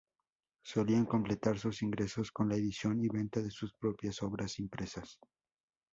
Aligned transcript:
Solían 0.63 1.05
completar 1.05 1.59
sus 1.59 1.83
ingresos 1.83 2.31
con 2.31 2.49
la 2.49 2.55
edición 2.55 3.05
y 3.05 3.07
venta 3.07 3.39
de 3.39 3.51
sus 3.51 3.75
propias 3.75 4.23
obras 4.23 4.57
impresas. 4.57 5.19